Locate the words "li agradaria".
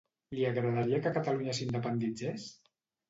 0.37-1.01